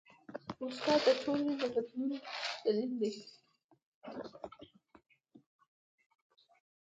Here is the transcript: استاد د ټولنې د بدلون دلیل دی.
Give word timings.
استاد 0.65 1.01
د 1.05 1.07
ټولنې 1.23 1.53
د 1.61 1.63
بدلون 1.73 2.11
دلیل 2.63 2.91
دی. 3.01 3.13